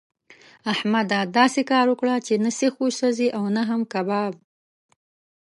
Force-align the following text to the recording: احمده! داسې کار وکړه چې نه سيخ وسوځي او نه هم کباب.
احمده! 0.73 1.19
داسې 1.37 1.61
کار 1.71 1.85
وکړه 1.89 2.15
چې 2.25 2.33
نه 2.43 2.51
سيخ 2.59 2.73
وسوځي 2.79 3.27
او 3.37 3.43
نه 3.55 3.61
هم 3.69 3.81
کباب. 3.93 4.33